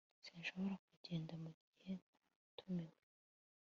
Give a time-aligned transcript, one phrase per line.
[0.25, 2.95] Sinshobora kugenda mugihe ntatumiwe